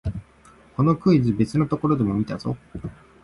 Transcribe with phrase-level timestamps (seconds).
[0.75, 2.57] このクイズ、別のところでも見たぞ